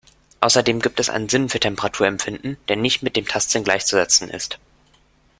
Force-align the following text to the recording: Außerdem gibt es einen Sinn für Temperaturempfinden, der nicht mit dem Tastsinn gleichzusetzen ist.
Außerdem 0.39 0.79
gibt 0.79 0.99
es 0.99 1.11
einen 1.11 1.29
Sinn 1.29 1.47
für 1.47 1.59
Temperaturempfinden, 1.59 2.57
der 2.69 2.75
nicht 2.75 3.03
mit 3.03 3.15
dem 3.15 3.27
Tastsinn 3.27 3.63
gleichzusetzen 3.63 4.31
ist. 4.31 4.57